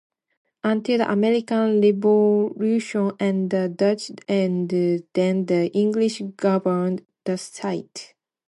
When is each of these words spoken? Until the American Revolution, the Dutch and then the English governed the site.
Until 0.63 0.97
the 0.97 1.11
American 1.11 1.79
Revolution, 1.79 3.15
the 3.49 3.71
Dutch 3.75 4.09
and 4.27 4.67
then 4.67 5.45
the 5.45 5.71
English 5.75 6.23
governed 6.37 7.05
the 7.23 7.37
site. 7.37 8.15